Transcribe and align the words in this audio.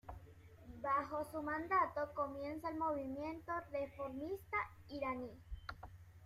Bajo 0.81 1.25
su 1.31 1.43
mandato 1.43 2.11
comienza 2.15 2.69
el 2.69 2.77
movimiento 2.79 3.51
reformista 3.71 4.57
iraní. 4.87 5.29